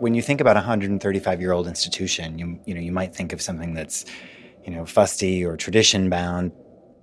[0.00, 3.32] when you think about a 135 year old institution, you, you know, you might think
[3.32, 4.06] of something that's,
[4.64, 6.52] you know, fusty or tradition bound.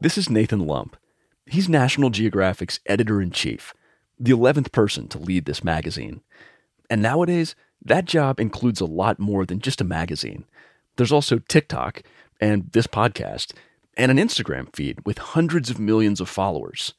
[0.01, 0.97] This is Nathan Lump.
[1.46, 3.73] He's National Geographic's editor in chief,
[4.19, 6.22] the 11th person to lead this magazine.
[6.90, 10.45] And nowadays, that job includes a lot more than just a magazine.
[10.97, 12.01] There's also TikTok
[12.41, 13.54] and this podcast
[13.95, 16.94] and an Instagram feed with hundreds of millions of followers.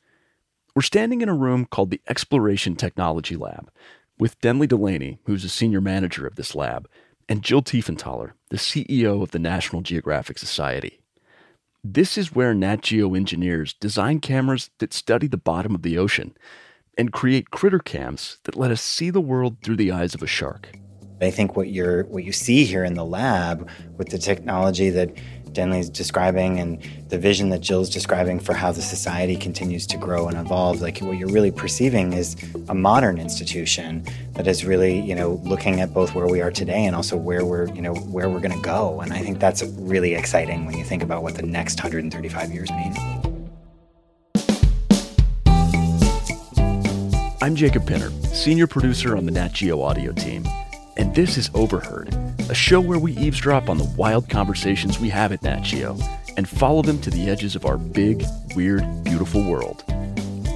[0.75, 3.71] We're standing in a room called the Exploration Technology Lab
[4.19, 6.89] with Denley Delaney, who's a senior manager of this lab,
[7.29, 11.01] and Jill Tiefenthaler, the CEO of the National Geographic Society.
[11.85, 16.37] This is where Nat Geo engineers design cameras that study the bottom of the ocean
[16.97, 20.27] and create critter cams that let us see the world through the eyes of a
[20.27, 20.77] shark.
[21.21, 25.17] I think what you're what you see here in the lab with the technology that
[25.59, 30.29] Denley's describing and the vision that Jill's describing for how the society continues to grow
[30.29, 32.37] and evolve, like what you're really perceiving is
[32.69, 36.85] a modern institution that is really, you know, looking at both where we are today
[36.85, 39.01] and also where we're, you know, where we're going to go.
[39.01, 42.71] And I think that's really exciting when you think about what the next 135 years
[42.71, 42.95] mean.
[47.43, 50.45] I'm Jacob Pinter, senior producer on the Nat Geo audio team,
[50.99, 52.13] and this is Overheard
[52.51, 55.97] a show where we eavesdrop on the wild conversations we have at Nat Geo
[56.37, 59.85] and follow them to the edges of our big, weird, beautiful world.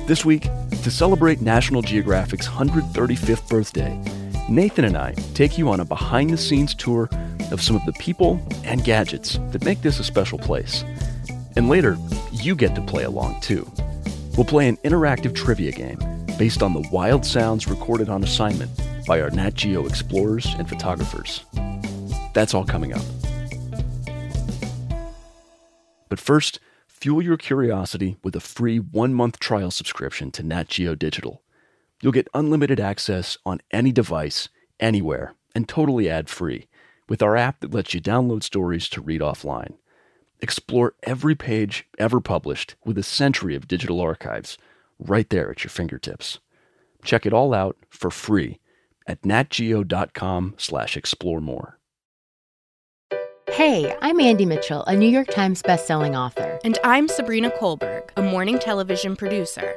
[0.06, 0.48] This week,
[0.82, 4.00] to celebrate National Geographic's 135th birthday,
[4.48, 7.10] Nathan and I take you on a behind the scenes tour
[7.50, 10.82] of some of the people and gadgets that make this a special place.
[11.56, 11.98] And later,
[12.32, 13.70] you get to play along too.
[14.36, 15.98] We'll play an interactive trivia game
[16.38, 18.70] based on the wild sounds recorded on assignment
[19.06, 21.45] by our Nat Geo explorers and photographers.
[22.34, 23.03] That's all coming up.
[26.09, 30.94] But first, fuel your curiosity with a free one month trial subscription to Nat Geo
[30.94, 31.42] Digital.
[32.00, 36.69] You'll get unlimited access on any device, anywhere, and totally ad free
[37.09, 39.75] with our app that lets you download stories to read offline.
[40.41, 44.59] Explore every page ever published with a century of digital archives
[44.99, 46.41] right there at your fingertips.
[47.05, 48.59] Check it all out for free
[49.06, 51.78] at natgeo.com slash explore more.
[53.52, 56.58] Hey, I'm Andy Mitchell, a New York Times bestselling author.
[56.64, 59.76] And I'm Sabrina Kohlberg, a morning television producer.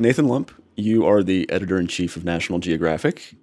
[0.00, 3.34] Nathan Lump, you are the editor in chief of National Geographic.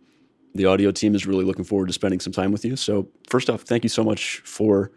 [0.54, 2.78] The audio team is really looking forward to spending some time with you.
[2.78, 4.90] So, first off, thank you so much for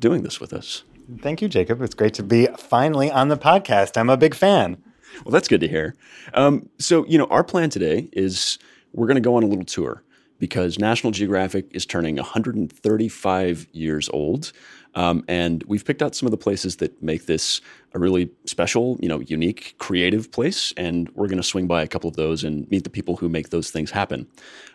[0.00, 0.82] doing this with us.
[1.22, 1.80] Thank you, Jacob.
[1.80, 3.96] It's great to be finally on the podcast.
[3.96, 4.82] I'm a big fan.
[5.24, 5.94] Well, that's good to hear.
[6.34, 8.58] Um, so, you know, our plan today is
[8.92, 10.02] we're going to go on a little tour
[10.40, 14.50] because National Geographic is turning 135 years old.
[14.96, 17.60] Um, and we've picked out some of the places that make this
[17.92, 20.72] a really special, you know, unique, creative place.
[20.76, 23.28] And we're going to swing by a couple of those and meet the people who
[23.28, 24.26] make those things happen.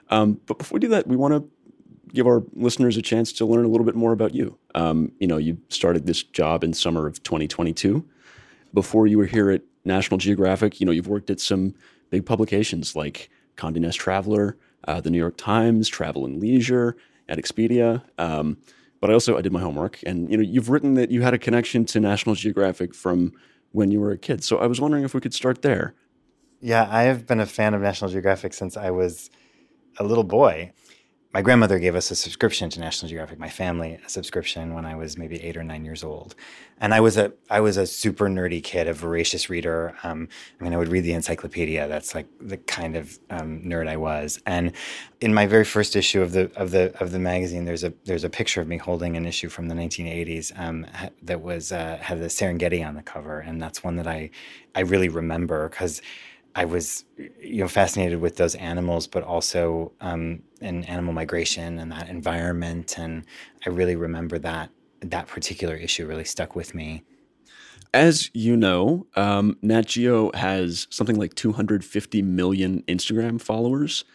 [0.10, 1.50] Um, but before we do that, we want to
[2.14, 4.58] give our listeners a chance to learn a little bit more about you.
[4.76, 8.06] Um, you know, you started this job in summer of 2022.
[8.74, 11.74] Before you were here at National Geographic, you know, you've worked at some
[12.10, 16.96] big publications like Condé Nast Traveler, uh, the New York Times, Travel and Leisure,
[17.28, 18.04] at Expedia.
[18.18, 18.58] Um,
[19.01, 21.34] but I also I did my homework, and you know you've written that you had
[21.34, 23.34] a connection to National Geographic from
[23.72, 24.44] when you were a kid.
[24.44, 25.95] So I was wondering if we could start there.
[26.62, 29.31] Yeah, I have been a fan of National Geographic since I was
[29.97, 30.72] a little boy
[31.34, 34.96] my grandmother gave us a subscription to National Geographic, my family a subscription when I
[34.96, 36.36] was maybe eight or nine years old,
[36.81, 39.95] and I was a I was a super nerdy kid, a voracious reader.
[40.04, 40.28] Um,
[40.60, 41.88] I mean, I would read the encyclopedia.
[41.88, 44.42] That's like the kind of um, nerd I was.
[44.45, 44.74] And
[45.22, 48.25] in my very first issue of the of the of the magazine, there's a there's
[48.25, 50.86] a picture of me holding an issue from the 1980s um,
[51.24, 54.31] that was uh, had the Serengeti on the cover, and that's one that I
[54.75, 56.01] I really remember because
[56.56, 61.92] I was, you know, fascinated with those animals, but also um, in animal migration and
[61.92, 62.98] that environment.
[62.98, 63.25] And
[63.65, 64.69] I really remember that
[65.01, 67.03] that particular issue really stuck with me.
[67.94, 74.06] As you know, um, Nat Geo has something like 250 million Instagram followers.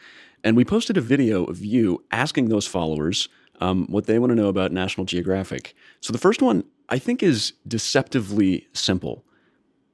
[0.45, 3.29] And we posted a video of you asking those followers
[3.61, 5.75] um, what they want to know about National Geographic.
[6.01, 9.25] So the first one, I think, is deceptively simple.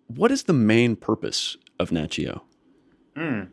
[0.08, 2.42] What is the main purpose of Nat Geo?
[3.16, 3.48] Mm.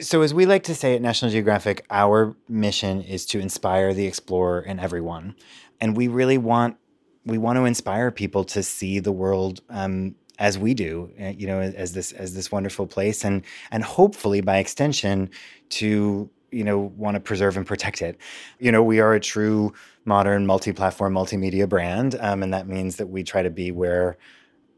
[0.00, 4.06] So, as we like to say at National Geographic, our mission is to inspire the
[4.06, 5.34] explorer and everyone,
[5.80, 6.76] and we really want
[7.26, 11.46] we want to inspire people to see the world um, as we do, uh, you
[11.46, 15.28] know, as this as this wonderful place, and and hopefully by extension
[15.70, 18.16] to you know want to preserve and protect it.
[18.58, 23.08] You know, we are a true modern multi-platform multimedia brand, um, and that means that
[23.08, 24.16] we try to be where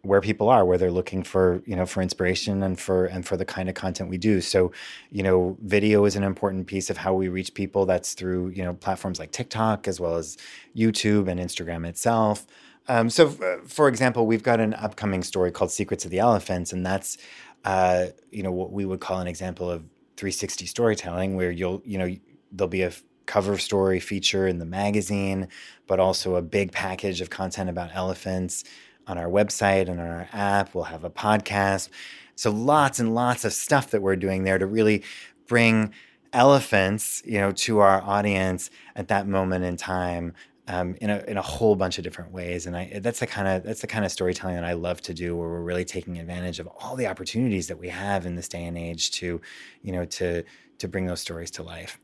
[0.04, 3.36] where people are where they're looking for you know for inspiration and for and for
[3.36, 4.40] the kind of content we do.
[4.40, 4.72] So
[5.10, 7.86] you know video is an important piece of how we reach people.
[7.86, 10.36] That's through you know platforms like tiktok as well as
[10.76, 12.46] youtube and instagram itself.
[12.88, 16.72] Um, so f- for example we've got an upcoming story called secrets of the elephants
[16.72, 17.16] and that's
[17.64, 19.82] uh, you know what we would call an example of
[20.16, 22.12] 360 storytelling where you'll you know
[22.50, 22.92] there'll be a
[23.26, 25.46] cover story feature in the magazine
[25.86, 28.64] but also a big package of content about elephants
[29.06, 30.74] on our website and on our app.
[30.74, 31.88] We'll have a podcast.
[32.34, 35.02] So lots and lots of stuff that we're doing there to really
[35.46, 35.92] bring
[36.32, 40.34] elephants, you know, to our audience at that moment in time.
[40.68, 43.48] Um, in a in a whole bunch of different ways, and I that's the kind
[43.48, 46.18] of that's the kind of storytelling that I love to do, where we're really taking
[46.18, 49.40] advantage of all the opportunities that we have in this day and age to,
[49.82, 50.44] you know, to
[50.78, 51.98] to bring those stories to life.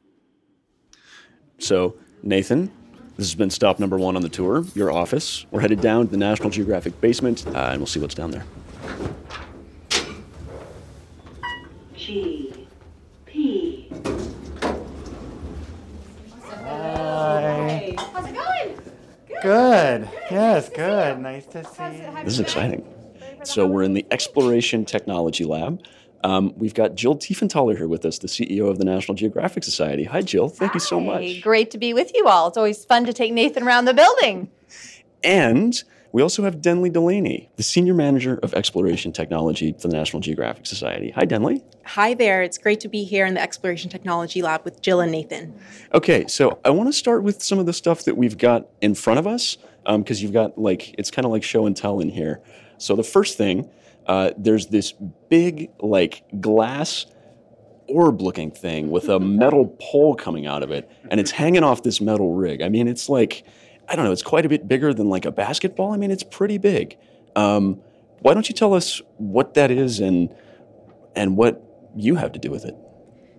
[1.59, 2.73] So Nathan,
[3.19, 5.45] this has been stop number one on the tour, your office.
[5.51, 8.45] We're headed down to the National Geographic basement, uh, and we'll see what's down there.
[11.97, 12.67] G
[13.27, 13.91] P.
[16.45, 17.97] Hi.
[17.99, 18.81] How's it going?
[19.43, 20.09] Good.
[20.31, 21.19] Yes, good.
[21.19, 22.25] Nice to see you.
[22.25, 22.87] This is exciting.
[23.43, 25.83] So we're in the Exploration Technology Lab.
[26.25, 30.05] Um, we've got Jill Tiefenthaler here with us, the CEO of the National Geographic Society.
[30.05, 30.49] Hi, Jill.
[30.49, 31.41] Thank you so much.
[31.41, 32.49] Great to be with you all.
[32.49, 34.51] It's always fun to take Nathan around the building.
[35.23, 40.21] And we also have Denley Delaney, the Senior Manager of Exploration Technology for the National
[40.21, 41.11] Geographic Society.
[41.11, 41.63] Hi, Denley.
[41.85, 42.43] Hi there.
[42.43, 45.59] It's great to be here in the Exploration Technology Lab with Jill and Nathan.
[45.93, 48.95] Okay, so I want to start with some of the stuff that we've got in
[48.95, 52.09] front of us because you've got like, it's kind of like show and tell in
[52.09, 52.41] here.
[52.79, 53.71] So the first thing,
[54.09, 54.93] uh, there's this
[55.29, 57.07] big, like, glass
[57.87, 61.83] orb looking thing with a metal pole coming out of it, and it's hanging off
[61.83, 62.63] this metal rig.
[62.63, 63.45] I mean, it's like,
[63.89, 65.93] I don't know, it's quite a bit bigger than like a basketball.
[65.93, 66.97] I mean, it's pretty big.
[67.37, 67.81] Um,
[68.21, 70.35] why don't you tell us what that is and
[71.15, 71.63] and what
[71.97, 72.75] you have to do with it?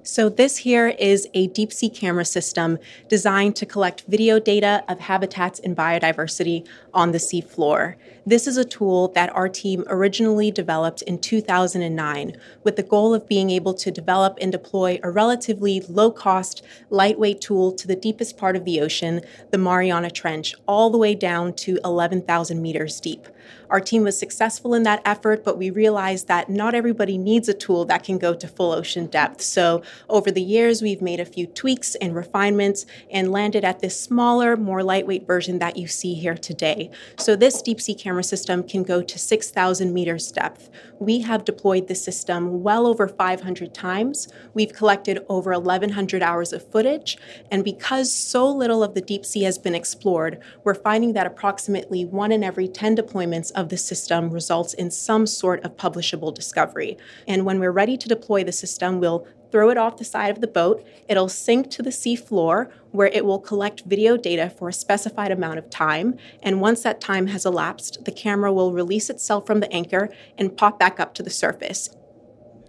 [0.03, 2.79] So, this here is a deep sea camera system
[3.09, 7.95] designed to collect video data of habitats and biodiversity on the seafloor.
[8.25, 13.27] This is a tool that our team originally developed in 2009 with the goal of
[13.27, 18.37] being able to develop and deploy a relatively low cost, lightweight tool to the deepest
[18.37, 23.27] part of the ocean, the Mariana Trench, all the way down to 11,000 meters deep.
[23.69, 27.53] Our team was successful in that effort, but we realized that not everybody needs a
[27.53, 29.41] tool that can go to full ocean depth.
[29.41, 33.99] So, over the years, we've made a few tweaks and refinements and landed at this
[33.99, 36.89] smaller, more lightweight version that you see here today.
[37.17, 40.69] So, this deep sea camera system can go to 6,000 meters depth.
[40.99, 44.27] We have deployed the system well over 500 times.
[44.53, 47.17] We've collected over 1,100 hours of footage.
[47.51, 52.03] And because so little of the deep sea has been explored, we're finding that approximately
[52.03, 56.97] one in every 10 deployments of the system results in some sort of publishable discovery.
[57.27, 60.41] And when we're ready to deploy the system, we'll throw it off the side of
[60.41, 60.85] the boat.
[61.07, 65.31] It'll sink to the sea floor where it will collect video data for a specified
[65.31, 66.17] amount of time.
[66.41, 70.55] And once that time has elapsed, the camera will release itself from the anchor and
[70.55, 71.89] pop back up to the surface.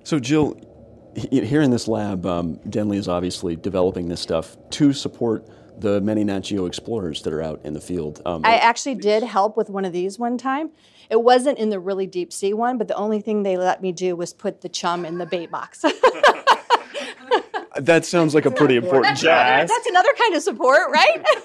[0.04, 0.58] So, Jill,
[1.30, 5.46] here in this lab, um, Denley is obviously developing this stuff to support
[5.80, 8.22] the many Nat Geo explorers that are out in the field.
[8.24, 10.70] Um, I actually did help with one of these one time.
[11.08, 13.90] It wasn't in the really deep sea one, but the only thing they let me
[13.92, 15.80] do was put the chum in the bait box.
[17.80, 19.68] that sounds like a pretty important job.
[19.68, 21.24] That's another kind of support, right?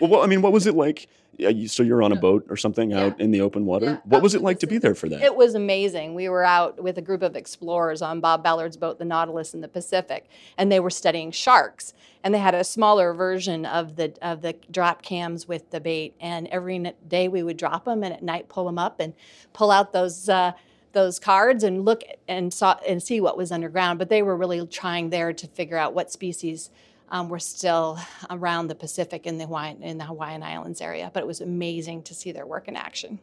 [0.00, 1.08] Well, what, I mean, what was it like?
[1.38, 3.86] Yeah, so you're on a boat or something out in the open water.
[3.86, 3.98] Yeah.
[4.04, 5.22] What was it like to be there for that?
[5.22, 6.14] it was amazing.
[6.14, 9.60] We were out with a group of explorers on Bob Ballard's boat, the Nautilus in
[9.60, 10.28] the Pacific,
[10.58, 11.94] and they were studying sharks.
[12.24, 16.14] And they had a smaller version of the of the drop cams with the bait.
[16.20, 19.14] And every day we would drop them, and at night pull them up and
[19.52, 20.28] pull out those.
[20.28, 20.52] Uh,
[20.92, 24.66] those cards and look and saw and see what was underground, but they were really
[24.66, 26.70] trying there to figure out what species
[27.10, 27.98] um, were still
[28.30, 31.10] around the Pacific in the Hawaiian in the Hawaiian Islands area.
[31.12, 33.18] But it was amazing to see their work in action.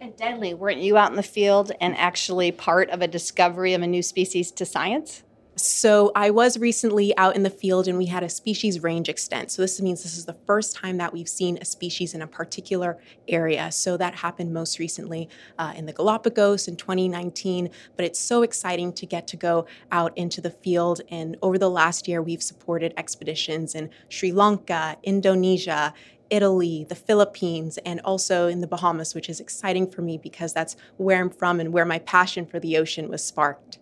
[0.00, 3.82] And Denley, weren't you out in the field and actually part of a discovery of
[3.82, 5.22] a new species to science?
[5.54, 9.50] So I was recently out in the field and we had a species range extent.
[9.50, 12.26] So this means this is the first time that we've seen a species in a
[12.26, 12.96] particular
[13.28, 13.70] area.
[13.70, 15.28] So that happened most recently
[15.58, 17.68] uh, in the Galapagos in 2019.
[17.96, 21.02] But it's so exciting to get to go out into the field.
[21.10, 25.92] And over the last year, we've supported expeditions in Sri Lanka, Indonesia,
[26.30, 30.76] Italy, the Philippines, and also in the Bahamas, which is exciting for me because that's
[30.96, 33.78] where I'm from and where my passion for the ocean was sparked.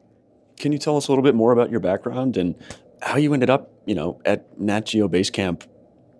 [0.60, 2.54] Can you tell us a little bit more about your background and
[3.00, 5.64] how you ended up, you know, at Nat Geo Base Camp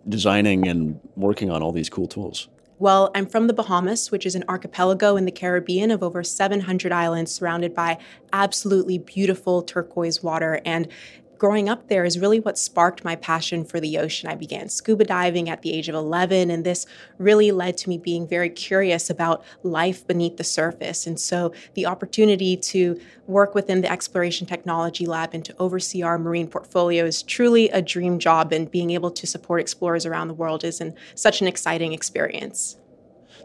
[0.08, 2.48] designing and working on all these cool tools?
[2.78, 6.90] Well, I'm from the Bahamas, which is an archipelago in the Caribbean of over 700
[6.90, 7.98] islands surrounded by
[8.32, 10.62] absolutely beautiful turquoise water.
[10.64, 10.88] And
[11.40, 14.28] growing up there is really what sparked my passion for the ocean.
[14.28, 16.84] I began scuba diving at the age of 11, and this
[17.16, 21.06] really led to me being very curious about life beneath the surface.
[21.06, 26.18] And so the opportunity to work within the Exploration Technology Lab and to oversee our
[26.18, 30.34] marine portfolio is truly a dream job, and being able to support explorers around the
[30.34, 32.76] world is an, such an exciting experience.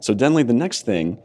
[0.01, 1.17] So, Denley, the next thing,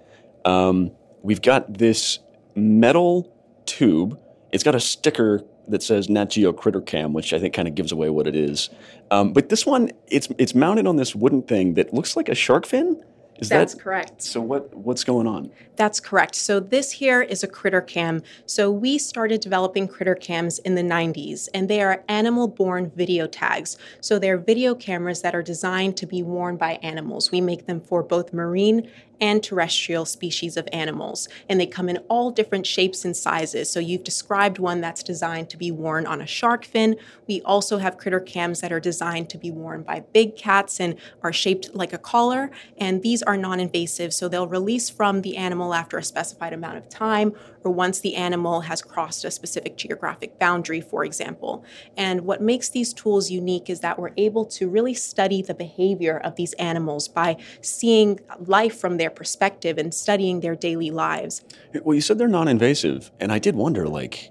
[0.45, 2.21] um, we've got this
[2.55, 3.35] metal
[3.67, 4.21] tube.
[4.53, 7.75] It's got a sticker that says Nat Geo Critter Cam, which I think kind of
[7.75, 8.71] gives away what it is.
[9.11, 12.35] Um, but this one, it's it's mounted on this wooden thing that looks like a
[12.35, 13.03] shark fin.
[13.41, 14.23] Is That's that correct.
[14.23, 15.51] So what what's going on?
[15.77, 16.35] That's correct.
[16.35, 18.23] So this here is a critter cam.
[18.45, 23.79] So we started developing critter cams in the 90s, and they are animal-borne video tags.
[24.03, 27.33] So they're video cameras that are designed to be worn by animals.
[27.33, 31.99] We make them for both marine and terrestrial species of animals, and they come in
[32.09, 33.71] all different shapes and sizes.
[33.71, 36.97] So you've described one that's designed to be worn on a shark fin.
[37.27, 40.97] We also have critter cams that are designed to be worn by big cats and
[41.23, 45.75] are shaped like a collar, and these are non-invasive, so they'll release from the animal
[45.75, 50.39] after a specified amount of time or once the animal has crossed a specific geographic
[50.39, 51.65] boundary, for example.
[51.97, 56.17] And what makes these tools unique is that we're able to really study the behavior
[56.19, 61.43] of these animals by seeing life from their perspective and studying their daily lives.
[61.83, 64.31] Well, you said they're non-invasive, and I did wonder, like,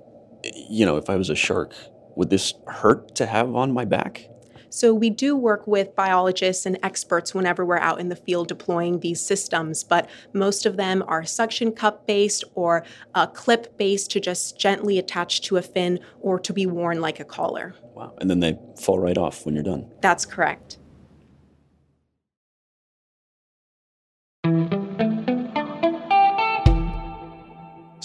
[0.69, 1.73] you know, if I was a shark,
[2.15, 4.29] would this hurt to have on my back?
[4.71, 8.99] So we do work with biologists and experts whenever we're out in the field deploying
[8.99, 14.11] these systems, but most of them are suction cup based or uh, a clip based
[14.11, 17.73] to just gently attach to a fin or to be worn like a collar.
[17.95, 18.13] Wow.
[18.19, 19.89] And then they fall right off when you're done.
[20.01, 20.77] That's correct.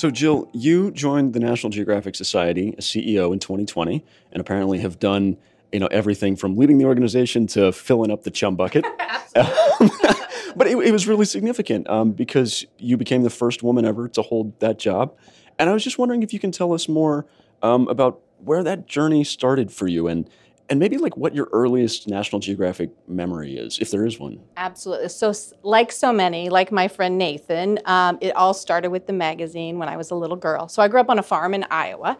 [0.04, 4.98] So, Jill, you joined the National Geographic Society as CEO in 2020 and apparently have
[4.98, 5.38] done
[5.72, 8.84] you know everything from leading the organization to filling up the chum bucket.
[9.34, 14.20] but it, it, was really significant um, because you became the first woman ever to
[14.20, 15.16] hold that job.
[15.58, 17.24] And I was just wondering if you can tell us more
[17.62, 20.28] um, about where that journey started for you and
[20.70, 24.40] and maybe like what your earliest National Geographic memory is, if there is one.
[24.56, 25.08] Absolutely.
[25.08, 29.78] So, like so many, like my friend Nathan, um, it all started with the magazine
[29.78, 30.68] when I was a little girl.
[30.68, 32.18] So, I grew up on a farm in Iowa.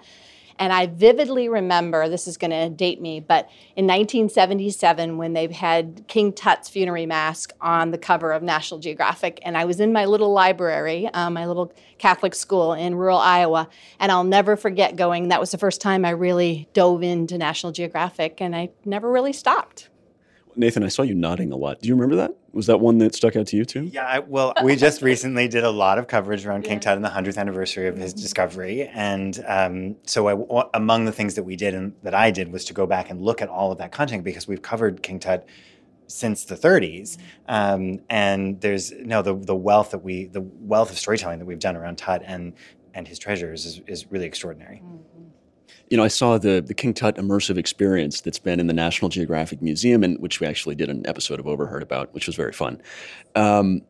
[0.58, 5.52] And I vividly remember, this is going to date me, but in 1977, when they
[5.52, 9.92] had King Tut's funerary mask on the cover of National Geographic, and I was in
[9.92, 13.68] my little library, um, my little Catholic school in rural Iowa,
[13.98, 15.28] and I'll never forget going.
[15.28, 19.32] That was the first time I really dove into National Geographic, and I never really
[19.32, 19.88] stopped.
[20.56, 21.80] Nathan, I saw you nodding a lot.
[21.80, 22.36] Do you remember that?
[22.52, 23.84] Was that one that stuck out to you too?
[23.84, 26.70] Yeah, I, well, we just recently did a lot of coverage around yeah.
[26.70, 28.22] King Tut and the 100th anniversary of his mm-hmm.
[28.22, 28.88] discovery.
[28.88, 32.64] And um, so, I, among the things that we did and that I did was
[32.66, 35.46] to go back and look at all of that content because we've covered King Tut
[36.06, 37.18] since the 30s.
[37.48, 41.58] Um, and there's no the the wealth that we the wealth of storytelling that we've
[41.58, 42.52] done around Tut and
[42.92, 44.82] and his treasures is, is really extraordinary.
[44.84, 45.13] Mm
[45.90, 49.08] you know, I saw the the King Tut immersive experience that's been in the National
[49.08, 52.52] Geographic Museum, and which we actually did an episode of Overheard about, which was very
[52.52, 52.80] fun.
[53.34, 53.82] Um,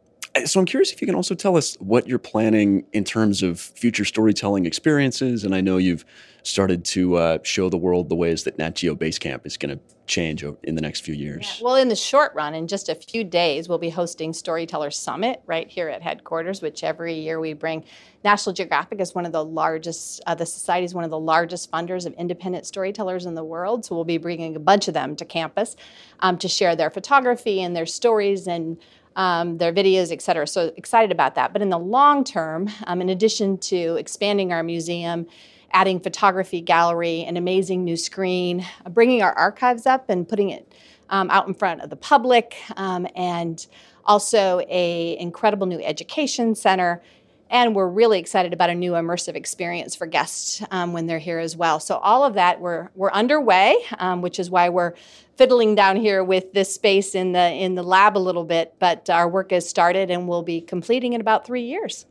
[0.45, 3.61] so I'm curious if you can also tell us what you're planning in terms of
[3.61, 5.45] future storytelling experiences.
[5.45, 6.05] And I know you've
[6.43, 9.83] started to uh, show the world the ways that Nat Geo Basecamp is going to
[10.07, 11.57] change in the next few years.
[11.59, 11.65] Yeah.
[11.65, 15.41] Well, in the short run, in just a few days, we'll be hosting Storyteller Summit
[15.47, 17.85] right here at headquarters, which every year we bring.
[18.23, 21.71] National Geographic is one of the largest, uh, the society is one of the largest
[21.71, 23.85] funders of independent storytellers in the world.
[23.85, 25.77] So we'll be bringing a bunch of them to campus
[26.21, 28.79] um, to share their photography and their stories and
[29.17, 30.47] um, their videos, et cetera.
[30.47, 31.53] So excited about that.
[31.53, 35.27] But in the long term, um, in addition to expanding our museum,
[35.73, 40.73] adding photography gallery, an amazing new screen, uh, bringing our archives up and putting it
[41.11, 43.67] um, out in front of the public, um, and
[44.05, 47.03] also a incredible new education center.
[47.51, 51.39] And we're really excited about a new immersive experience for guests um, when they're here
[51.39, 51.79] as well.
[51.79, 54.95] So all of that we're we're underway, um, which is why we're
[55.37, 58.75] fiddling down here with this space in the in the lab a little bit.
[58.79, 62.07] But our work has started, and we'll be completing in about three years.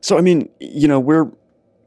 [0.00, 1.30] So I mean, you know, we're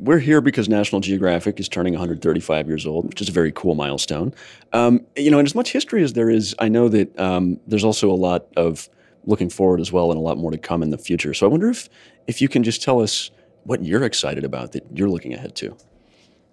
[0.01, 3.75] we're here because National Geographic is turning 135 years old, which is a very cool
[3.75, 4.33] milestone.
[4.73, 7.83] Um, you know, and as much history as there is, I know that um, there's
[7.83, 8.89] also a lot of
[9.25, 11.33] looking forward as well, and a lot more to come in the future.
[11.33, 11.89] So I wonder if
[12.27, 13.31] if you can just tell us
[13.63, 15.75] what you're excited about that you're looking ahead to.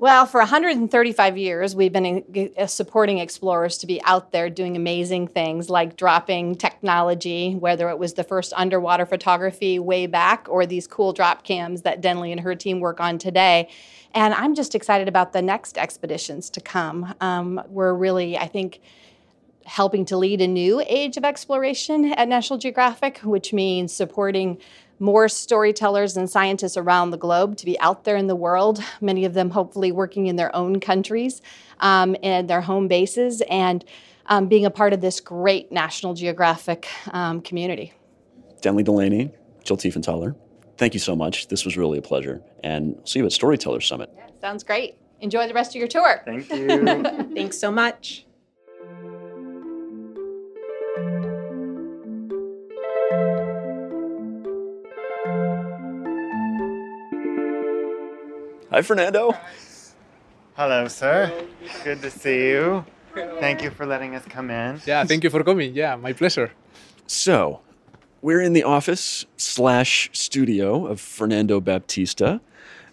[0.00, 5.26] Well, for 135 years, we've been uh, supporting explorers to be out there doing amazing
[5.26, 10.86] things like dropping technology, whether it was the first underwater photography way back or these
[10.86, 13.68] cool drop cams that Denley and her team work on today.
[14.14, 17.12] And I'm just excited about the next expeditions to come.
[17.20, 18.80] Um, we're really, I think,
[19.68, 24.58] helping to lead a new age of exploration at National Geographic, which means supporting
[24.98, 29.24] more storytellers and scientists around the globe to be out there in the world, many
[29.24, 31.40] of them hopefully working in their own countries
[31.80, 33.84] um, and their home bases, and
[34.26, 37.92] um, being a part of this great National Geographic um, community.
[38.60, 39.30] Denley Delaney,
[39.62, 40.34] Jill Tiefenthaler,
[40.78, 41.48] thank you so much.
[41.48, 42.42] This was really a pleasure.
[42.64, 44.10] And see you at Storyteller Summit.
[44.16, 44.96] Yeah, sounds great.
[45.20, 46.22] Enjoy the rest of your tour.
[46.24, 47.02] Thank you.
[47.34, 48.24] Thanks so much.
[58.70, 59.34] Hi, Fernando.
[60.54, 61.32] Hello, sir.
[61.84, 62.84] Good to see you.
[63.14, 64.82] Thank you for letting us come in.
[64.84, 65.74] Yeah, thank you for coming.
[65.74, 66.52] Yeah, my pleasure.
[67.06, 67.60] So,
[68.20, 72.42] we're in the office slash studio of Fernando Baptista.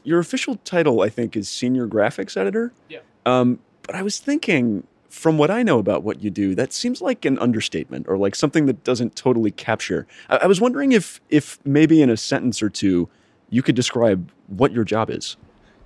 [0.06, 2.72] Your official title, I think, is senior graphics editor.
[2.88, 3.00] Yeah.
[3.26, 7.02] Um, but I was thinking, from what I know about what you do, that seems
[7.02, 10.08] like an understatement or like something that doesn't totally capture.
[10.30, 13.10] I, I was wondering if, if maybe in a sentence or two,
[13.50, 15.36] you could describe what your job is.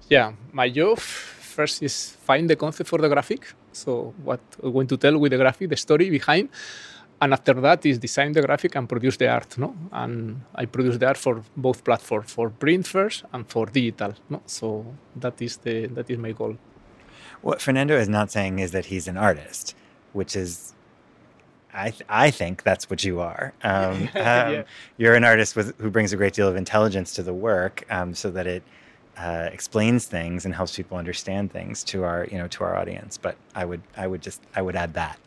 [0.10, 3.54] Yeah, my job first is find the concept for the graphic.
[3.72, 6.50] So what we're going to tell with the graphic, the story behind,
[7.22, 9.58] and after that is design the graphic and produce the art.
[9.58, 14.14] No, and I produce the art for both platforms, for print first and for digital.
[14.30, 14.86] No, so
[15.18, 16.58] that is the that is my goal.
[17.42, 19.76] What Fernando is not saying is that he's an artist,
[20.14, 20.74] which is,
[21.74, 23.54] I th- I think that's what you are.
[23.64, 24.60] Um, Yeah.
[24.60, 24.64] um,
[24.98, 28.14] You're an artist with who brings a great deal of intelligence to the work, um,
[28.16, 28.64] so that it
[29.20, 33.18] uh, explains things and helps people understand things to our you know to our audience.
[33.18, 35.20] But I would I would just I would add that.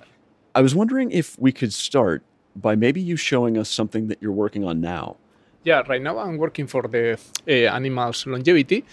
[0.55, 2.23] I was wondering if we could start
[2.57, 5.17] by maybe you showing us something that you're working on now.
[5.65, 8.85] Yeah, right now I'm working for the uh, animals' longevity.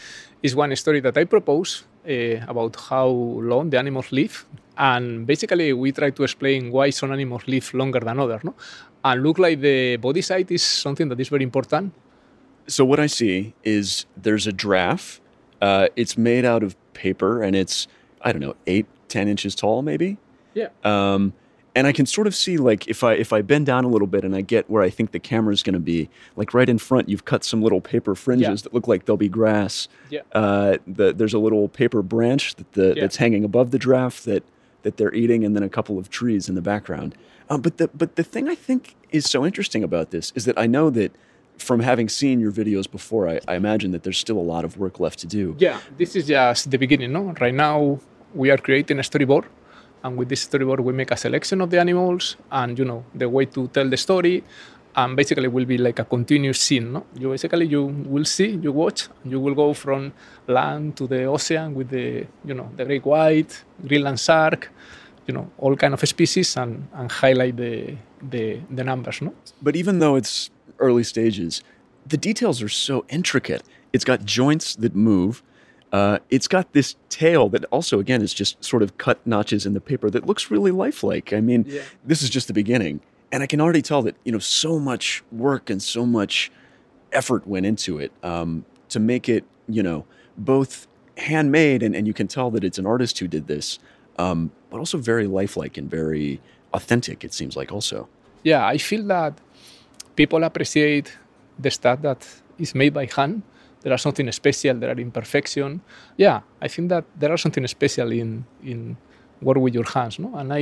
[0.44, 4.46] Is one story that I propose uh, about how long the animals live,
[4.78, 8.44] and basically we try to explain why some animals live longer than others.
[8.44, 8.54] No,
[9.04, 11.92] and look like the body side is something that is very important.
[12.70, 15.20] So what I see is there's a giraffe.
[15.62, 17.88] Uh, it's made out of paper and it's
[18.22, 20.18] I don't know eight ten inches tall maybe.
[20.54, 20.70] Yeah.
[20.84, 21.34] Um,
[21.76, 24.08] and I can sort of see like if I if I bend down a little
[24.08, 26.68] bit and I get where I think the camera is going to be, like right
[26.68, 28.56] in front, you've cut some little paper fringes Yeah.
[28.64, 29.88] that look like they'll be grass.
[30.10, 30.22] Yeah.
[30.34, 33.02] Uh, the, there's a little paper branch that the, Yeah.
[33.02, 34.44] that's hanging above the giraffe that
[34.82, 37.14] that they're eating, and then a couple of trees in the background.
[37.50, 40.58] Um, but the but the thing I think is so interesting about this is that
[40.58, 41.14] I know that
[41.60, 44.78] from having seen your videos before, I, I imagine that there's still a lot of
[44.78, 45.56] work left to do.
[45.60, 47.12] Yeah, this is just the beginning.
[47.12, 48.00] No, right now
[48.34, 49.46] we are creating a storyboard,
[50.04, 53.28] and with this storyboard we make a selection of the animals and you know the
[53.28, 54.44] way to tell the story,
[54.96, 56.94] and basically will be like a continuous scene.
[56.94, 60.14] No, you basically you will see, you watch, you will go from
[60.48, 64.72] land to the ocean with the you know the great white, Greenland shark,
[65.28, 69.22] you know all kind of species, and and highlight the the the numbers.
[69.22, 69.34] No.
[69.62, 71.62] But even though it's early stages,
[72.08, 73.64] the details are so intricate.
[73.94, 75.44] It's got joints that move.
[75.92, 79.74] Uh, it's got this tail that also, again, is just sort of cut notches in
[79.74, 81.34] the paper that looks really lifelike.
[81.34, 81.82] I mean, Yeah.
[82.06, 85.24] this is just the beginning, and I can already tell that you know so much
[85.32, 86.52] work and so much
[87.12, 90.06] effort went into it um, to make it, you know,
[90.38, 90.88] both
[91.18, 93.80] handmade and, and you can tell that it's an artist who did this,
[94.20, 96.40] um, but also very lifelike and very
[96.74, 97.24] authentic.
[97.24, 98.08] It seems like also.
[98.44, 99.34] yeah, I feel that
[100.20, 101.08] people appreciate
[101.58, 102.28] the stuff that
[102.58, 103.42] is made by hand.
[103.82, 104.76] There are something special.
[104.82, 105.82] There are imperfection.
[106.18, 108.30] Yeah, I think that there are something special in
[108.72, 108.98] in
[109.42, 110.20] work with your hands.
[110.20, 110.62] No, and I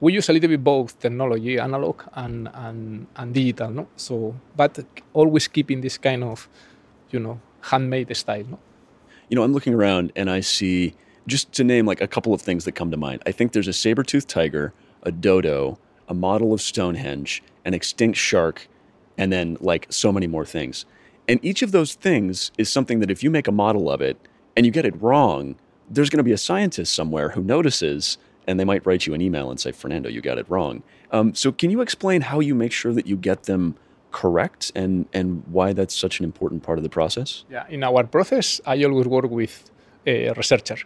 [0.00, 3.70] we use a little bit both technology, analog and and, and digital.
[3.70, 4.14] No, so
[4.60, 4.72] but
[5.14, 6.48] always keeping this kind of
[7.10, 8.48] you know handmade style.
[8.50, 8.58] No.
[9.28, 10.94] you know, I'm looking around and I see
[11.26, 13.22] just to name like a couple of things that come to mind.
[13.26, 15.78] I think there's a saber-toothed tiger, a dodo,
[16.08, 18.68] a model of Stonehenge, an extinct shark,
[19.16, 20.84] and then like so many more things.
[21.28, 24.16] And each of those things is something that if you make a model of it
[24.56, 25.56] and you get it wrong,
[25.90, 29.20] there's going to be a scientist somewhere who notices and they might write you an
[29.20, 30.82] email and say, Fernando, you got it wrong.
[31.12, 33.76] Um, so, can you explain how you make sure that you get them
[34.10, 37.44] correct and, and why that's such an important part of the process?
[37.50, 39.70] Yeah, in our process, I always work with
[40.06, 40.78] a researcher.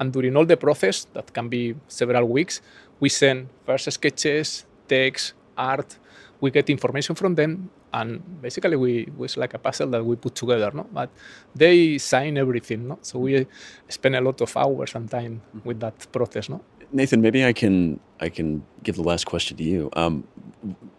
[0.00, 2.62] And during all the process, that can be several weeks,
[3.02, 5.98] we send first sketches, text, art,
[6.40, 10.14] we get information from them, and basically we it was like a puzzle that we
[10.14, 10.86] put together, no?
[10.92, 11.10] But
[11.54, 12.98] they sign everything, no?
[13.02, 13.46] So we
[13.88, 16.60] spend a lot of hours and time with that process, no?
[16.92, 19.90] Nathan, maybe I can I can give the last question to you.
[19.94, 20.24] Um,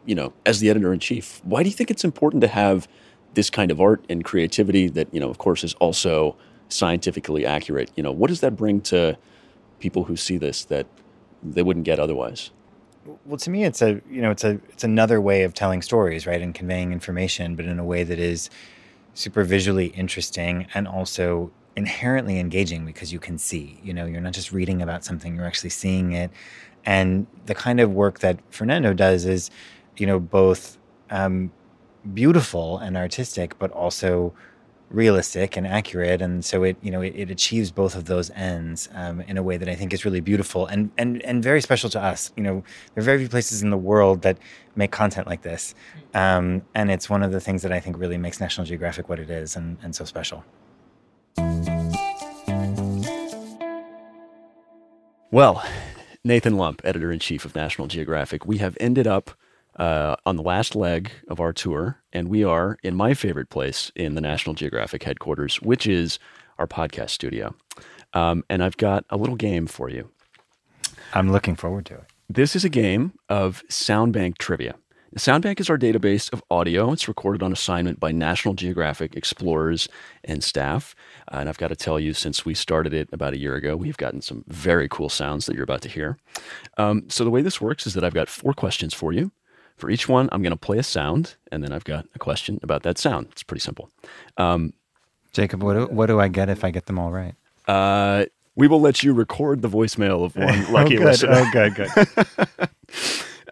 [0.06, 2.88] you know, as the editor in chief, why do you think it's important to have
[3.34, 6.36] this kind of art and creativity that you know, of course, is also
[6.68, 7.92] scientifically accurate?
[7.96, 9.18] You know, what does that bring to
[9.80, 10.86] people who see this that
[11.44, 12.52] they wouldn't get otherwise?
[13.26, 16.26] Well, to me, it's a you know it's a it's another way of telling stories,
[16.26, 18.50] right, and conveying information, but in a way that is
[19.14, 23.80] super visually interesting and also inherently engaging because you can see.
[23.84, 26.32] You know, you're not just reading about something; you're actually seeing it.
[26.86, 29.50] And the kind of work that Fernando does is,
[29.98, 30.78] you know, both
[31.10, 31.52] um,
[32.14, 34.34] beautiful and artistic, but also
[34.94, 38.88] realistic and accurate and so it you know it, it achieves both of those ends
[38.94, 41.90] um, in a way that i think is really beautiful and and and very special
[41.90, 42.32] to us.
[42.38, 44.38] You know there are very few places in the world that
[44.76, 45.74] make content like this
[46.14, 49.20] um, and it's one of the things that i think really makes national geographic what
[49.20, 50.46] it is and, and so special.
[55.32, 55.64] Well
[56.24, 59.32] nathan lump editor-in-chief of national geographic we have ended up
[59.78, 63.92] uh, on the last leg of our tour, and we are in my favorite place
[63.96, 66.20] in the National Geographic headquarters, which is
[66.60, 67.56] our podcast studio.
[68.14, 70.10] Um, and I've got a little game for you.
[71.14, 72.06] I'm looking forward to it.
[72.30, 74.76] This is a game of Soundbank trivia.
[75.18, 76.92] Soundbank is our database of audio.
[76.92, 79.88] It's recorded on assignment by National Geographic explorers
[80.24, 80.96] and staff.
[81.32, 83.76] Uh, and I've got to tell you, since we started it about a year ago,
[83.78, 86.18] we've gotten some very cool sounds that you're about to hear.
[86.78, 89.32] Um, so, the way this works is that I've got four questions for you.
[89.78, 92.60] For each one, I'm going to play a sound, and then I've got a question
[92.64, 93.28] about that sound.
[93.32, 93.90] It's pretty simple.
[94.38, 94.74] Um,
[95.34, 97.36] Jacob, what do, what do I get if I get them all right?
[97.68, 101.06] Uh, we will let you record the voicemail of one lucky oh, good.
[101.06, 101.32] listener.
[101.34, 102.70] Oh, good, good.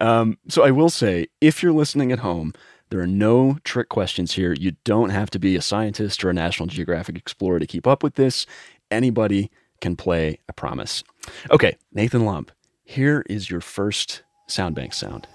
[0.00, 2.52] um, so I will say, if you're listening at home,
[2.90, 4.54] there are no trick questions here.
[4.58, 8.02] You don't have to be a scientist or a National Geographic explorer to keep up
[8.02, 8.46] with this.
[8.90, 11.02] Anybody can play, I promise.
[11.50, 12.52] Okay, Nathan Lump,
[12.84, 15.26] here is your first Soundbank sound.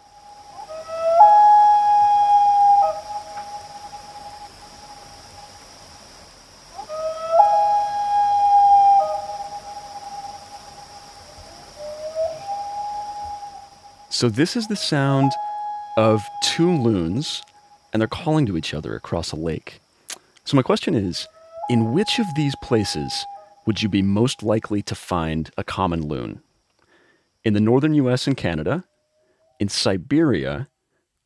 [14.18, 15.32] So this is the sound
[15.96, 17.44] of two loons,
[17.94, 19.80] and they're calling to each other across a lake.
[20.44, 21.28] So my question is,
[21.70, 23.28] in which of these places
[23.68, 26.42] would you be most likely to find a common loon?
[27.44, 28.86] In the northern US and Canada,
[29.60, 30.68] in Siberia,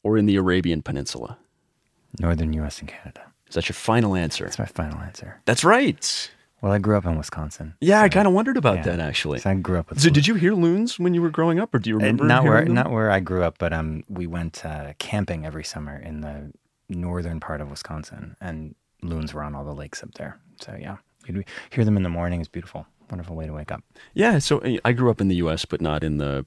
[0.04, 1.38] or in the Arabian Peninsula?
[2.20, 3.32] Northern US and Canada.
[3.48, 4.44] Is that your final answer?
[4.44, 5.40] That's my final answer.
[5.46, 6.30] That's right.
[6.62, 7.74] Well, I grew up in Wisconsin.
[7.82, 8.84] Yeah, I kind of wondered about yeah.
[8.84, 9.40] that actually.
[9.40, 10.00] So I grew up with.
[10.00, 12.26] So did you hear loons when you were growing up, or do you Uh, remember?
[12.26, 12.74] not where them?
[12.74, 16.52] not where I grew up, but um, we went uh, camping every summer in the
[16.88, 20.40] northern part of Wisconsin, and loons were on all the lakes up there.
[20.62, 22.40] So yeah, you'd hear them in the morning.
[22.42, 23.82] It's beautiful, wonderful way to wake up.
[24.14, 26.46] Yeah, so uh, I grew up in the U.S., but not in the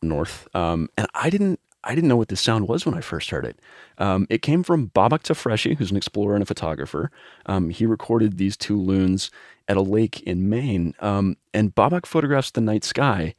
[0.00, 1.60] North, um, and I didn't.
[1.84, 3.58] I didn't know what this sound was when I first heard it.
[3.98, 7.10] Um, it came from Babak Tafreshi, who's an explorer and a photographer.
[7.46, 9.30] Um, he recorded these two loons
[9.68, 13.34] at a lake in Maine, um, and Babak photographs the night sky.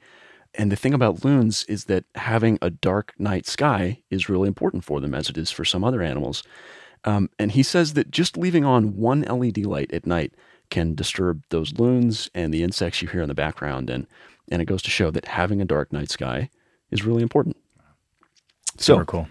[0.56, 4.84] And the thing about loons is that having a dark night sky is really important
[4.84, 6.43] for them, as it is for some other animals.
[7.06, 10.34] Um, and he says that just leaving on one LED light at night
[10.69, 13.89] can disturb those loons and the insects you hear in the background.
[13.89, 14.08] And,
[14.49, 16.49] and it goes to show that having a dark night sky
[16.91, 17.58] is really important.
[18.77, 19.27] So Super cool.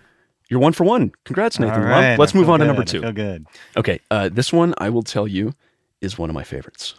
[0.49, 1.13] you're one for one.
[1.25, 1.75] Congrats, Nathan.
[1.83, 1.93] All Lump.
[1.93, 3.01] right, Let's I move on to good, number I two.
[3.01, 3.47] feel good.
[3.77, 5.55] Okay, uh, this one I will tell you
[6.01, 6.95] is one of my favorites.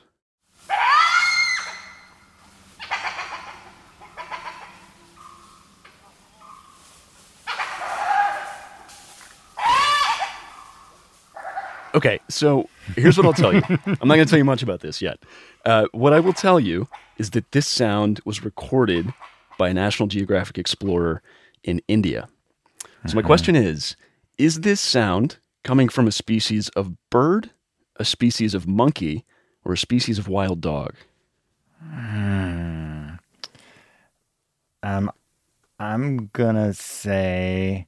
[11.96, 13.62] Okay, so here's what I'll tell you.
[13.70, 15.20] I'm not going to tell you much about this yet.
[15.64, 19.14] Uh, what I will tell you is that this sound was recorded
[19.60, 21.22] by a National Geographic explorer
[21.64, 22.28] in India.
[23.06, 23.96] So my question is
[24.38, 27.52] Is this sound coming from a species of bird,
[27.98, 29.26] a species of monkey,
[29.66, 30.96] or a species of wild dog?
[34.84, 35.12] Um,
[35.80, 37.88] I'm gonna say.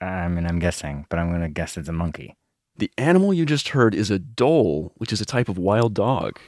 [0.00, 2.36] I mean, I'm guessing, but I'm gonna guess it's a monkey.
[2.76, 6.38] The animal you just heard is a dhole, which is a type of wild dog.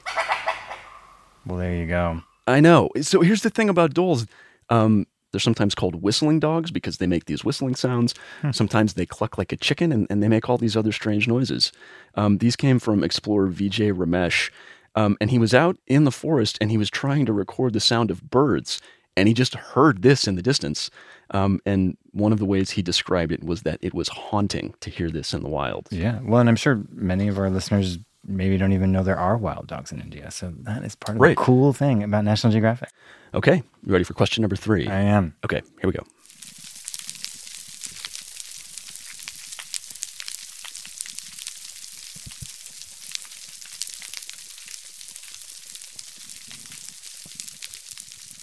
[1.45, 2.21] Well, there you go.
[2.47, 2.89] I know.
[3.01, 4.25] So here's the thing about dholes.
[4.69, 8.13] Um, they're sometimes called whistling dogs because they make these whistling sounds.
[8.51, 11.71] Sometimes they cluck like a chicken and, and they make all these other strange noises.
[12.13, 14.51] Um, these came from explorer Vijay Ramesh.
[14.95, 17.79] Um, and he was out in the forest and he was trying to record the
[17.79, 18.79] sound of birds.
[19.17, 20.91] And he just heard this in the distance.
[21.31, 24.91] Um, and one of the ways he described it was that it was haunting to
[24.91, 25.87] hear this in the wild.
[25.89, 26.19] Yeah.
[26.23, 29.67] Well, and I'm sure many of our listeners maybe don't even know there are wild
[29.67, 30.31] dogs in India.
[30.31, 31.37] So that is part of Right.
[31.37, 32.89] the cool thing about National Geographic.
[33.33, 34.87] Okay, you ready for question number three?
[34.87, 35.33] I am.
[35.43, 36.03] Okay, here we go.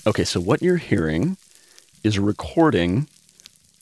[0.07, 1.37] Okay, so what you're hearing
[2.03, 3.07] is a recording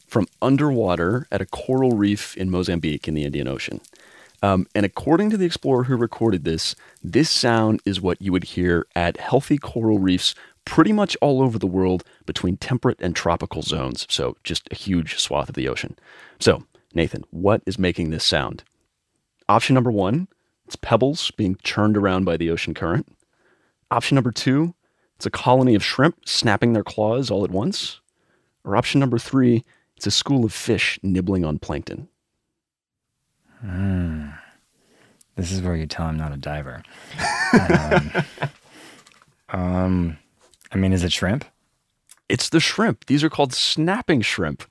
[0.08, 3.80] from underwater at a coral reef in Mozambique in the Indian Ocean.
[4.42, 8.44] Um, and according to the explorer who recorded this, this sound is what you would
[8.44, 13.62] hear at healthy coral reefs pretty much all over the world between temperate and tropical
[13.62, 14.06] zones.
[14.10, 15.98] So, just a huge swath of the ocean.
[16.38, 18.62] So, Nathan, what is making this sound?
[19.48, 20.28] Option number one,
[20.66, 23.08] it's pebbles being churned around by the ocean current.
[23.90, 24.74] Option number two,
[25.16, 28.00] it's a colony of shrimp snapping their claws all at once.
[28.64, 29.64] Or option number three,
[29.96, 32.08] it's a school of fish nibbling on plankton.
[35.36, 36.82] This is where you tell I'm not a diver.
[37.70, 38.12] um,
[39.50, 40.18] um,
[40.72, 41.44] I mean, is it shrimp?
[42.28, 43.06] It's the shrimp.
[43.06, 44.64] These are called snapping shrimp.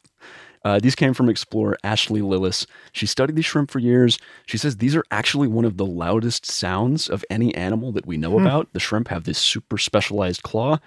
[0.66, 2.66] Uh, these came from explorer Ashlee Lillis.
[2.92, 4.20] She studied these shrimp for years.
[4.48, 8.18] She says these are actually one of the loudest sounds of any animal that we
[8.18, 8.68] know about.
[8.74, 10.80] The shrimp have this super specialized claw.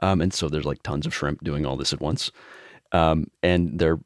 [0.00, 2.32] Um, and so there's like tons of shrimp doing all this at once.
[2.90, 4.00] Um, and they're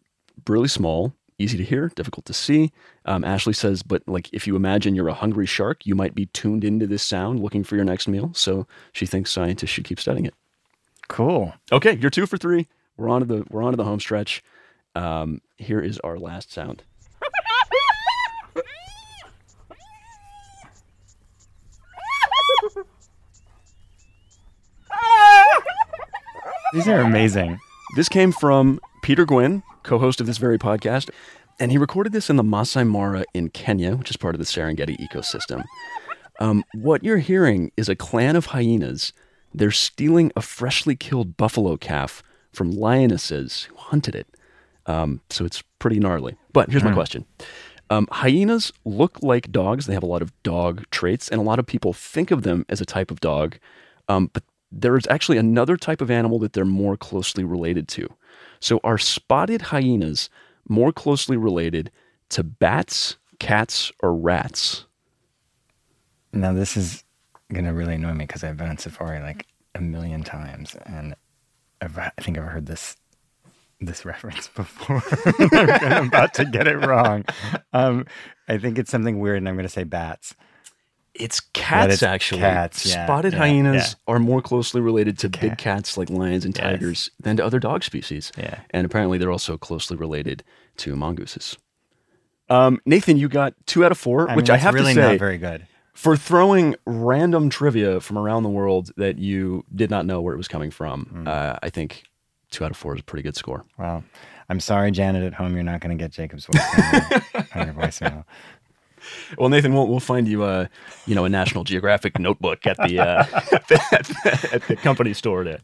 [0.46, 2.72] really small, easy to hear, difficult to see.
[3.05, 6.26] Um, Ashlee says, but like if you imagine you're a hungry shark, you might be
[6.26, 8.33] tuned into this sound looking for your next meal.
[8.35, 10.35] So she thinks scientists should keep studying it.
[11.09, 11.52] Cool.
[11.70, 12.68] Okay, you're two for three.
[12.96, 14.42] We're on to the we're on to the home stretch.
[14.94, 16.83] Um, here is our last sound.
[26.72, 27.59] These are amazing.
[27.96, 31.10] This came from Peter Gwin, co-host of this very podcast,
[31.58, 34.44] and he recorded this in the Masai Mara in Kenya, which is part of the
[34.44, 35.64] Serengeti ecosystem.
[36.40, 39.12] Um, what you're hearing is a clan of hyenas.
[39.52, 44.28] They're stealing a freshly killed buffalo calf from lionesses who hunted it.
[44.86, 46.36] Um, so it's pretty gnarly.
[46.52, 47.24] But here's my question.
[47.90, 49.86] Um, hyenas look like dogs.
[49.86, 52.64] They have a lot of dog traits, and a lot of people think of them
[52.68, 53.58] as a type of dog.
[54.08, 58.08] Um, but there is actually another type of animal that they're more closely related to.
[58.62, 60.31] So, are spotted hyenas
[60.68, 61.90] more closely related
[62.29, 64.87] to bats, cats, or rats?
[66.33, 67.03] Now, this is
[67.53, 71.16] going to really annoy me because I've been on safari like a million times and
[71.81, 72.96] I've, I think I've heard this
[73.81, 75.03] this reference before.
[75.53, 77.25] I'm about to get it wrong.
[77.72, 78.07] Um,
[78.46, 80.37] I think it's something weird and I'm going to say bats.
[81.14, 82.40] It's cats, it's actually.
[82.40, 84.12] cats, yeah, Spotted yeah, hyenas yeah.
[84.14, 86.64] are more closely related to big cats like lions and Yes.
[86.64, 88.33] tigers than to other dog species.
[88.38, 88.61] Yeah.
[88.70, 90.42] And apparently they're also closely related
[90.79, 91.59] to mongooses.
[92.48, 95.01] Um, Nathan, you got two out of four, I which mean, I have really to
[95.01, 95.66] say, not very good.
[95.94, 100.38] for throwing random trivia from around the world that you did not know where it
[100.38, 101.29] was coming from, Hmm.
[101.29, 102.05] uh, I think
[102.51, 103.64] two out of four is a pretty good score.
[103.79, 104.03] Wow.
[104.48, 105.55] I'm sorry, Janet, at home.
[105.55, 106.92] You're not going to get Jacob's voice on
[107.35, 108.25] your, on your voicemail.
[109.38, 110.66] Well, Nathan, we'll, we'll find you, uh,
[111.06, 115.44] you know, a National Geographic notebook at the, uh, at the at the company store
[115.44, 115.58] to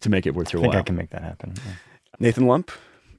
[0.00, 0.80] to make it worth I your think while.
[0.80, 1.54] I can make that happen.
[1.56, 1.72] Yeah.
[2.18, 2.70] Nathan Lump,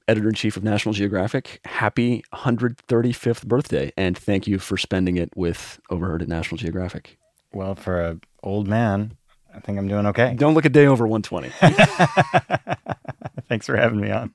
[0.08, 1.60] editor in chief of National Geographic.
[1.64, 7.18] Happy 135th birthday, and thank you for spending it with Overheard at National Geographic.
[7.52, 9.16] Well, for a old man,
[9.54, 10.34] I think I'm doing okay.
[10.34, 11.48] Don't look a day over 120.
[13.48, 14.34] Thanks for having me on.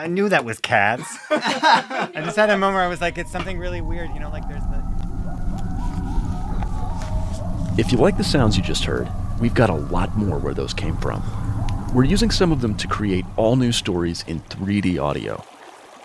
[0.00, 1.04] I knew that was cats.
[1.30, 4.08] I just had a moment where I was like, it's something really weird.
[4.14, 4.82] You know, like there's the.
[7.76, 10.72] If you like the sounds you just heard, we've got a lot more where those
[10.72, 11.22] came from.
[11.94, 15.44] We're using some of them to create all new stories in 3D audio.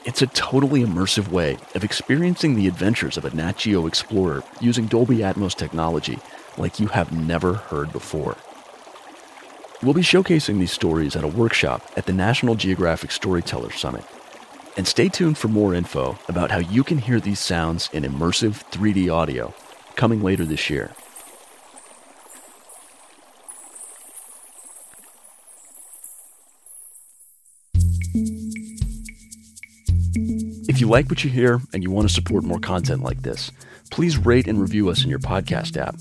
[0.04, 4.88] It's a totally immersive way of experiencing the adventures of a Nat Geo explorer using
[4.88, 6.20] Dolby Atmos technology
[6.58, 8.36] like you have never heard before.
[9.84, 14.04] We'll be showcasing these stories at a workshop at the National Geographic Storyteller Summit.
[14.78, 18.64] And stay tuned for more info about how you can hear these sounds in immersive
[18.72, 19.54] 3D audio
[19.96, 20.92] coming later this year.
[30.68, 33.52] If you like what you hear and you want to support more content like this,
[33.92, 35.96] please rate and review us in your podcast app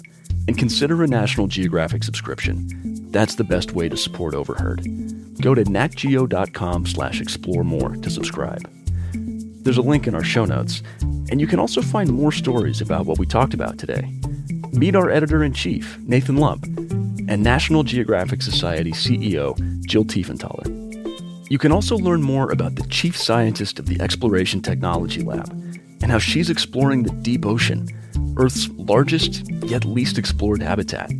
[0.46, 2.93] and consider a National Geographic subscription.
[3.14, 4.82] That's the best way to support Overheard.
[5.40, 8.68] Go to natgeo.com slash explore more to subscribe.
[9.62, 10.82] There's a link in our show notes,
[11.30, 14.12] and you can also find more stories about what we talked about today.
[14.72, 20.66] Meet our editor-in-chief, Nathan Lump, and National Geographic Society CEO, Jill Tiefenthaler.
[21.48, 25.50] You can also learn more about the chief scientist of the Exploration Technology Lab
[26.02, 27.86] and how she's exploring the deep ocean,
[28.36, 31.12] Earth's largest yet least explored habitat,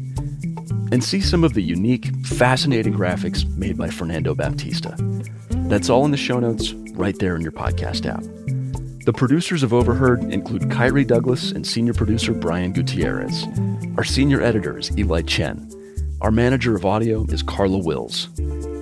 [0.92, 4.94] and see some of the unique, fascinating graphics made by Fernando Baptista.
[5.68, 8.22] That's all in the show notes right there in your podcast app.
[9.04, 13.46] The producers of Overheard include Khari Douglas and senior producer Brian Gutierrez.
[13.96, 15.70] Our senior editor is Eli Chen.
[16.20, 18.28] Our manager of audio is Carla Wills.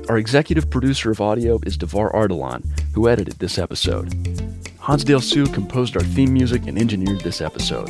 [0.08, 4.12] Our executive producer of audio is Davar Ardalan, who edited this episode.
[4.78, 7.88] Hansdale Hsu composed our theme music and engineered this episode.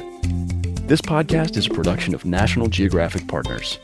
[0.89, 3.79] This podcast is a production of National Geographic Partners.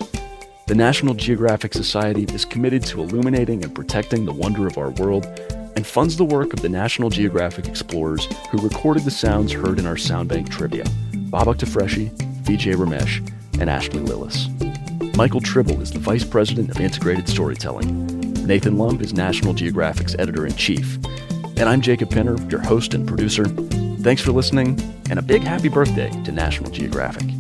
[0.69, 5.25] The National Geographic Society is committed to illuminating and protecting the wonder of our world
[5.77, 9.87] and funds the work of the National Geographic explorers who recorded the sounds heard in
[9.87, 10.85] our Soundbank trivia
[11.31, 12.11] Babak Tafreshi,
[12.43, 13.27] Vijay Ramesh,
[13.59, 15.17] and Ashlee Lillis.
[15.17, 18.07] Michael Tribble is the Vice President of Integrated Storytelling.
[18.47, 20.99] Nathan Lump is National Geographic's Editor in Chief.
[21.57, 23.47] And I'm Jacob Pinter, your host and producer.
[23.47, 24.79] Thanks for listening,
[25.09, 27.38] and a big happy birthday to National Geographic.